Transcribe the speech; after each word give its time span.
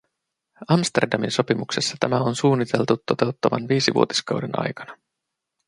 Amsterdamin 0.69 1.31
sopimuksessa 1.31 1.97
tämä 1.99 2.19
on 2.19 2.35
suunniteltu 2.35 3.03
toteuttavan 3.07 3.67
viisivuotiskauden 3.67 4.51
aikana. 4.53 4.97